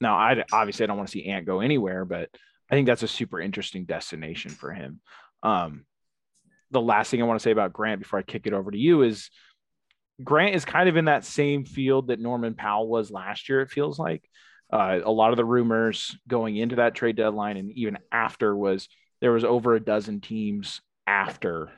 [0.00, 2.30] now, I obviously I don't want to see Ant go anywhere, but
[2.70, 5.00] I think that's a super interesting destination for him.
[5.42, 5.84] Um,
[6.74, 8.76] the last thing I want to say about Grant before I kick it over to
[8.76, 9.30] you is
[10.22, 13.62] Grant is kind of in that same field that Norman Powell was last year.
[13.62, 14.28] It feels like
[14.72, 18.88] uh, a lot of the rumors going into that trade deadline and even after was
[19.20, 21.70] there was over a dozen teams after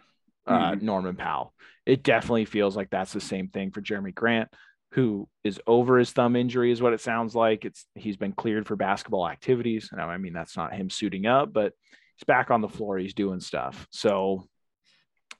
[0.47, 0.85] uh, mm-hmm.
[0.85, 1.53] Norman Powell.
[1.85, 4.49] It definitely feels like that's the same thing for Jerami Grant,
[4.93, 7.65] who is over his thumb injury, is what it sounds like.
[7.65, 9.91] It's he's been cleared for basketball activities.
[9.93, 11.73] Now, I mean, that's not him suiting up, but
[12.17, 12.99] he's back on the floor.
[12.99, 13.87] He's doing stuff.
[13.91, 14.49] So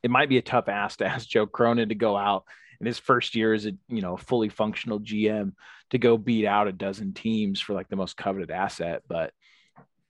[0.03, 2.45] it might be a tough ask to ask Joe Cronin to go out
[2.81, 5.53] in his first year as a you know fully functional GM
[5.91, 9.03] to go beat out a dozen teams for like the most coveted asset.
[9.09, 9.33] But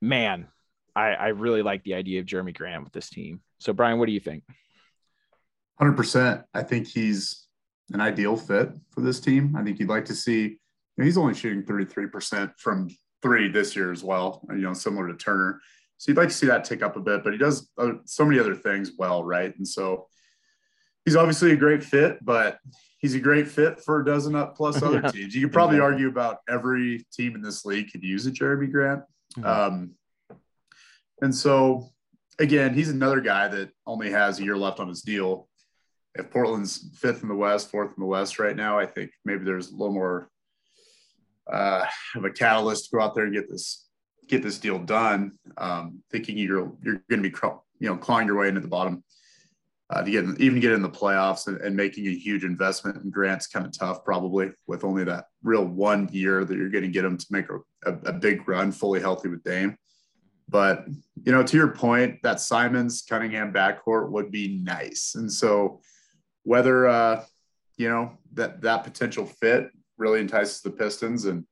[0.00, 0.48] man,
[0.94, 3.40] I, I really like the idea of Jerami Grant with this team.
[3.58, 4.44] So Brian, what do you think?
[5.78, 6.42] Hundred percent.
[6.54, 7.46] I think he's
[7.92, 9.54] an ideal fit for this team.
[9.56, 10.42] I think you'd like to see.
[10.42, 12.88] You know, he's only shooting thirty three percent from
[13.22, 14.40] three this year as well.
[14.48, 15.60] You know, similar to Turner.
[15.98, 18.24] So you'd like to see that tick up a bit, but he does uh, so
[18.24, 19.56] many other things well, right?
[19.56, 20.08] And so
[21.04, 22.58] he's obviously a great fit, but
[22.98, 25.10] he's a great fit for a dozen up plus other yeah.
[25.10, 25.34] teams.
[25.34, 25.92] You could probably exactly.
[25.92, 29.02] argue about every team in this league could use a Jerami Grant.
[29.38, 29.46] Mm-hmm.
[29.46, 29.90] Um,
[31.22, 31.88] and so,
[32.38, 35.48] again, he's another guy that only has a year left on his deal.
[36.14, 39.44] If Portland's fifth in the West, fourth in the West right now, I think maybe
[39.44, 40.30] there's a little more
[41.50, 43.85] uh, of a catalyst to go out there and get this
[44.28, 45.32] get this deal done.
[45.56, 47.36] Um, thinking you're you're going to be
[47.78, 49.02] you know clawing your way into the bottom
[49.90, 53.02] uh, to get in, even get in the playoffs and, and making a huge investment
[53.02, 56.84] in Grant's kind of tough, probably with only that real one year that you're going
[56.84, 59.76] to get him to make a, a, a, big run fully healthy with Dame.
[60.48, 60.86] But,
[61.24, 65.14] you know, to your point, that Simons Cunningham backcourt would be nice.
[65.16, 65.80] And so
[66.42, 67.24] whether, uh,
[67.76, 71.44] you know, that, that potential fit really entices the Pistons and,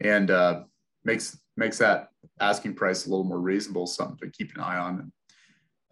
[0.00, 0.62] and uh,
[1.04, 2.08] makes, makes that
[2.40, 5.12] asking price a little more reasonable, something to keep an eye on.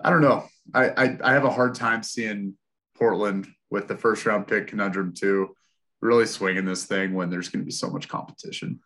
[0.00, 0.44] I don't know.
[0.74, 2.54] I, I, I have a hard time seeing
[2.96, 5.54] Portland with the first round pick conundrum too,
[6.00, 8.80] really swinging this thing when there's going to be so much competition.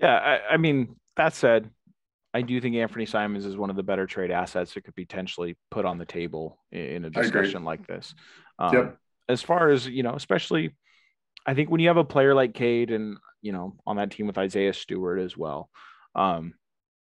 [0.00, 1.70] Yeah, I, I mean that said,
[2.34, 5.56] I do think Anfernee Simons is one of the better trade assets that could potentially
[5.70, 8.14] put on the table in a discussion like this.
[8.58, 8.96] Um, yep.
[9.28, 10.74] As far as you know, especially,
[11.46, 14.26] I think when you have a player like Cade and you know on that team
[14.26, 15.68] with Isaiah Stewart as well,
[16.14, 16.54] um,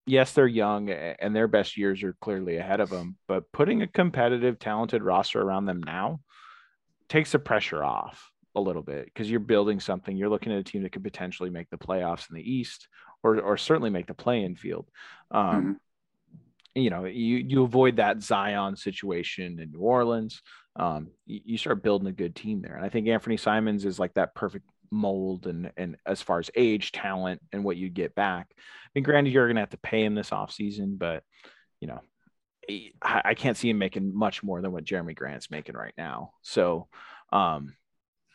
[0.07, 3.87] yes, they're young and their best years are clearly ahead of them, but putting a
[3.87, 6.21] competitive, talented roster around them now
[7.09, 10.17] takes the pressure off a little bit because you're building something.
[10.17, 12.89] You're looking at a team that could potentially make the playoffs in the East
[13.23, 14.89] or, or certainly make the play in field.
[15.31, 15.73] Um, mm-hmm.
[16.75, 20.43] You know, you, you avoid that Zion situation in New Orleans.
[20.77, 22.77] Um, you, you start building a good team there.
[22.77, 26.51] And I think Anfernee Simons is like that perfect mold and and as far as
[26.55, 28.49] age, talent, and what you'd get back.
[28.57, 31.23] I mean, granted, you're gonna have to pay him this offseason, but
[31.81, 32.01] you know,
[33.03, 36.33] I, I can't see him making much more than what Jerami Grant's making right now.
[36.43, 36.89] So
[37.33, 37.75] um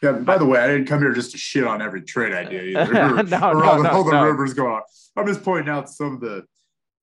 [0.02, 2.62] yeah, by the way, I didn't come here just to shit on every trade idea
[2.84, 2.94] either.
[2.94, 4.26] no, or, no, all, no, all the no.
[4.26, 4.82] rumors going on.
[5.16, 6.44] I'm just pointing out some of the,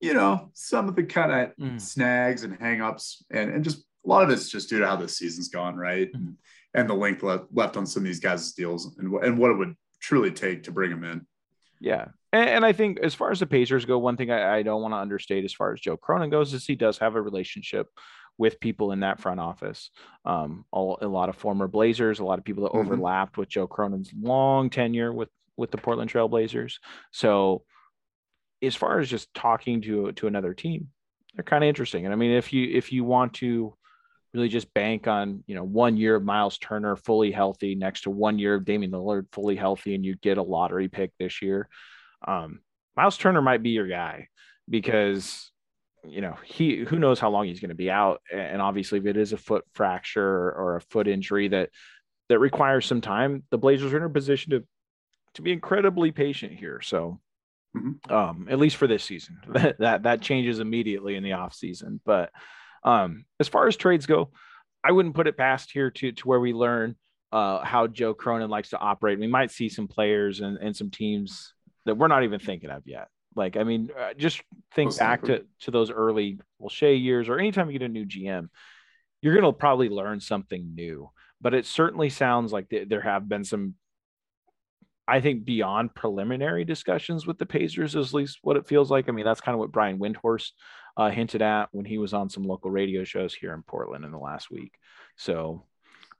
[0.00, 1.80] you know, some of the kind of mm.
[1.80, 5.08] snags and hangups and, and just a lot of it's just due to how the
[5.08, 6.12] season's gone, right?
[6.12, 6.36] Mm and
[6.74, 9.74] the length left, left on some of these guys' deals and, and what it would
[10.00, 11.26] truly take to bring them in.
[11.80, 12.08] Yeah.
[12.32, 14.82] And, and I think as far as the Pacers go, one thing I, I don't
[14.82, 17.88] want to understate as far as Joe Cronin goes is he does have a relationship
[18.38, 19.90] with people in that front office.
[20.24, 22.80] Um, all, a lot of former Blazers, a lot of people that Mhm.
[22.80, 26.78] overlapped with Joe Cronin's long tenure with with the Portland Trail Blazers.
[27.10, 27.64] So
[28.62, 30.88] as far as just talking to to another team,
[31.34, 32.06] they're kind of interesting.
[32.06, 33.74] And I mean, if you if you want to
[34.32, 38.10] really just bank on you know one year of Myles Turner fully healthy next to
[38.10, 41.68] one year of Damian Lillard fully healthy, and you get a lottery pick this year,
[42.26, 42.60] um,
[42.96, 44.28] Myles Turner might be your guy
[44.68, 45.50] because
[46.08, 49.06] you know he who knows how long he's going to be out, and obviously if
[49.06, 51.70] it is a foot fracture or a foot injury that
[52.28, 54.64] that requires some time, the Blazers are in a position to
[55.34, 56.80] to be incredibly patient here.
[56.80, 57.20] So
[57.76, 58.10] Mhm.
[58.10, 59.38] um, at least for this season.
[59.52, 62.00] That, that that changes immediately in the off season.
[62.04, 62.30] But
[62.82, 64.30] um, as far as trades go,
[64.82, 66.96] I wouldn't put it past here to to where we learn
[67.32, 69.18] uh, how Joe Cronin likes to operate.
[69.18, 71.52] We might see some players and, and some teams
[71.86, 73.08] that we're not even thinking of yet.
[73.36, 74.42] Like, I mean, uh, just
[74.74, 78.48] think back to to those early Shea years, or anytime you get a new GM,
[79.22, 81.10] you're going to probably learn something new.
[81.40, 83.74] But it certainly sounds like th- there have been some
[85.10, 89.08] I think beyond preliminary discussions with the Pacers is at least what it feels like.
[89.08, 90.52] I mean, that's kind of what Brian Windhorst
[91.00, 94.10] uh, hinted at when he was on some local radio shows here in Portland in
[94.10, 94.74] the last week.
[95.16, 95.64] So,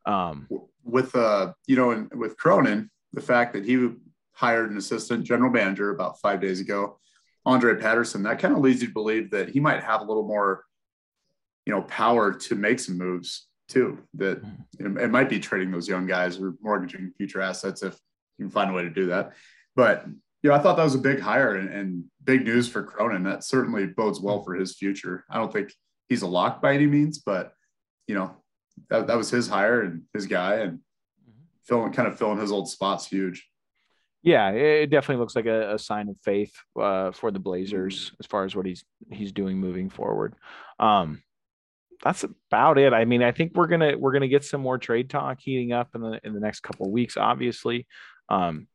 [0.07, 0.49] um,
[0.85, 3.91] with uh you know and with Cronin, the fact that he
[4.33, 6.99] hired an assistant general manager about five days ago,
[7.45, 10.26] Andre Patterson, that kind of leads you to believe that he might have a little
[10.26, 10.64] more,
[11.66, 13.99] you know, power to make some moves too.
[14.14, 14.43] That
[14.78, 17.99] it, it might be trading those young guys or mortgaging future assets if
[18.39, 19.33] you can find a way to do that.
[19.76, 20.07] But
[20.43, 23.24] you know, I thought that was a big hire and, and big news for Cronin.
[23.24, 25.24] That certainly bodes well for his future.
[25.30, 25.72] I don't think
[26.09, 27.53] he's a lock by any means, but
[28.07, 28.36] you know,
[28.88, 30.80] that, that was his hire and his guy and
[31.64, 33.47] filling kind of filling his old spots huge.
[34.22, 38.26] yeah, it definitely looks like a, a sign of faith uh, for the Blazers as
[38.26, 40.34] far as what he's he's doing moving forward.
[40.78, 41.22] Um,
[42.03, 42.93] that's about it.
[42.93, 45.91] I mean, I think we're gonna we're gonna get some more trade talk heating up
[45.95, 47.16] in the in the next couple of weeks.
[47.16, 47.86] Obviously,
[48.28, 48.66] um,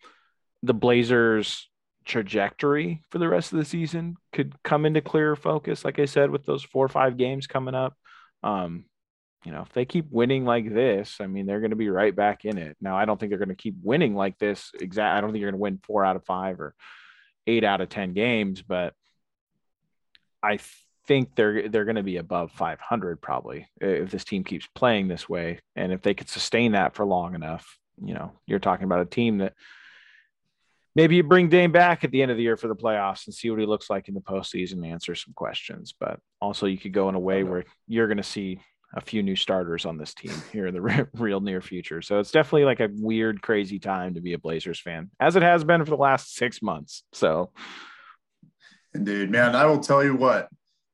[0.66, 1.70] the Blazers
[2.06, 5.86] trajectory for the rest of the season could come into clearer focus.
[5.86, 7.96] Like I said, with those four or five games coming up,
[8.44, 8.86] um,
[9.44, 12.16] you know, if they keep winning like this, I mean, they're going to be right
[12.16, 12.78] back in it.
[12.82, 14.72] Now, I don't think they're going to keep winning like this.
[14.80, 15.16] Exact.
[15.16, 16.74] I don't think you're going to win four out of five or
[17.46, 18.94] eight out of ten games, but
[20.42, 20.60] I
[21.06, 25.30] think they're they're going to be above 500 probably if this team keeps playing this
[25.30, 27.78] way, and if they could sustain that for long enough.
[28.04, 29.54] You know, you're talking about a team that
[30.96, 33.34] maybe you bring Dame back at the end of the year for the playoffs and
[33.36, 35.94] see what he looks like in the postseason and answer some questions.
[36.00, 38.60] But also, you could go in a way where you're going to see
[38.96, 42.02] a few new starters on this team here in the re- real near future.
[42.02, 45.44] So it's definitely like a weird, crazy time to be a Blazers fan, as it
[45.44, 47.04] has been for the last six months.
[47.12, 47.52] So,
[48.94, 49.56] Indeed, man.
[49.56, 50.48] I will tell you what,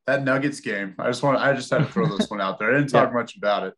[0.07, 2.69] that Nuggets game, I just want I just had to throw this one out there.
[2.73, 3.13] I didn't talk Yeah.
[3.13, 3.75] much about it.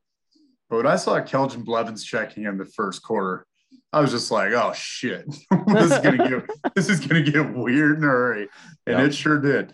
[0.69, 3.45] But when I saw Keljin Blevins checking in the first quarter,
[3.93, 5.25] I was just like, oh shit.
[5.67, 8.47] this is gonna get this is gonna get weird in a hurry.
[8.87, 9.07] And Yep.
[9.07, 9.73] it sure did.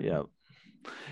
[0.00, 0.22] yeah.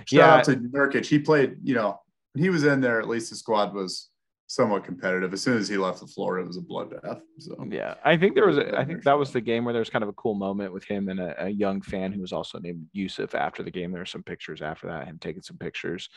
[0.07, 0.35] Shout Yeah.
[0.35, 1.07] out to Nurkic.
[1.07, 2.01] He played, you know,
[2.37, 4.11] he was in there, at least the squad was
[4.47, 5.33] somewhat competitive.
[5.33, 7.21] As soon as he left the floor, it was a bloodbath.
[7.39, 8.59] So Yeah, I think there was.
[8.59, 10.73] A, I think that was the game where there was kind of a cool moment
[10.73, 13.35] with him and a, a young fan who was also named Yusuf.
[13.35, 16.11] After the game, there were some pictures after that, him taking some pictures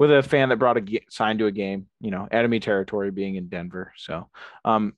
[0.00, 1.86] with a fan that brought a sign to a game.
[2.00, 3.92] You know, enemy territory being in Denver.
[3.96, 4.28] So,
[4.64, 4.94] um,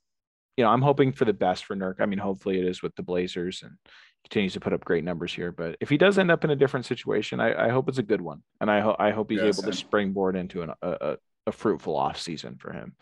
[0.60, 2.00] you know, I'm hoping for the best for Nurk.
[2.00, 3.78] I mean, hopefully it is with the Blazers and
[4.24, 5.52] continues to put up great numbers here.
[5.52, 8.02] But if he does end up in a different situation, I, I hope it's a
[8.02, 10.90] good one, and I hope I hope he's Yeah, able to springboard into an, a,
[10.90, 12.94] a a fruitful off season for him.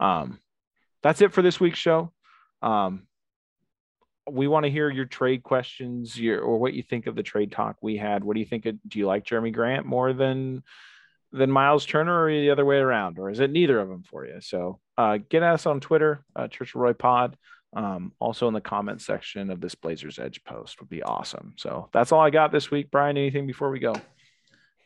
[0.00, 0.40] Um,
[1.04, 2.12] that's it for this week's show.
[2.62, 3.06] Um,
[4.28, 7.52] we want to hear your trade questions, your or what you think of the trade
[7.52, 8.24] talk we had.
[8.24, 8.66] What do you think?
[8.66, 10.64] Of, do you like Jerami Grant more than
[11.30, 14.26] than Myles Turner, or the other way around, or is it neither of them for
[14.26, 14.40] you?
[14.40, 17.36] So uh, get at us on Twitter, uh, Church of Roy Pod.
[17.76, 21.54] Um, also in the comment section of this Blazers Edge post would be awesome.
[21.56, 22.88] So that's all I got this week.
[22.92, 23.96] Brian, anything before we go?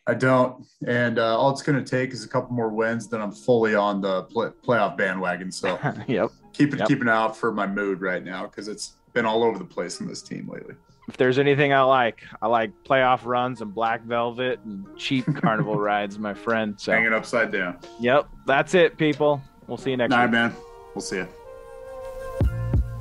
[0.07, 0.65] I don't.
[0.87, 3.07] And uh, all it's going to take is a couple more wins.
[3.07, 5.53] Then I'm fully on the play- playoff bandwagon.
[5.53, 5.79] So
[6.09, 6.31] yep.
[6.55, 6.89] keep it, Yep.
[6.89, 9.67] keep an eye out for my mood right now because it's been all over the
[9.67, 10.75] place in this team lately.
[11.09, 15.77] If there's anything I like, I like playoff runs and black velvet and cheap carnival
[15.79, 16.75] rides, my friend.
[16.79, 17.79] So, Hanging upside down.
[18.01, 19.43] yep, that's it, people.
[19.69, 20.33] We'll see you next All right, week.
[20.33, 20.55] man.
[20.95, 21.29] We'll see you.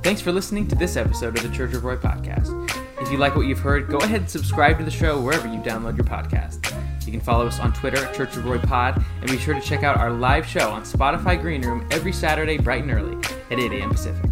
[0.02, 2.54] Thanks for listening to this episode of the Church of Roy podcast.
[3.00, 5.60] If you like what you've heard, go ahead and subscribe to the show wherever you
[5.60, 6.72] download your podcast.
[7.04, 9.60] You can follow us on Twitter at Church of Roy Pod, and be sure to
[9.60, 13.16] check out our live show on Spotify Green Room every Saturday bright and early
[13.50, 13.90] at 8 a.m.
[13.90, 14.30] Pacific.